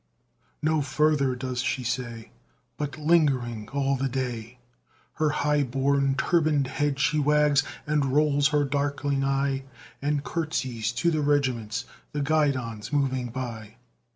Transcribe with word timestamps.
_No 0.63 0.81
further 0.81 1.35
does 1.35 1.61
she 1.61 1.83
say, 1.83 2.31
but 2.75 2.97
lingering 2.97 3.69
all 3.69 3.95
the 3.95 4.09
day, 4.09 4.57
Her 5.21 5.29
high 5.29 5.61
borne 5.61 6.15
turban'd 6.15 6.65
head 6.65 6.99
she 6.99 7.19
wags, 7.19 7.61
and 7.85 8.05
rolls 8.05 8.47
her 8.47 8.63
darkling 8.63 9.23
eye, 9.23 9.61
And 10.01 10.23
courtesies 10.23 10.91
to 10.93 11.11
the 11.11 11.21
regiments, 11.21 11.85
the 12.13 12.21
guidons 12.23 12.91
moving 12.91 13.27
by. 13.27 13.75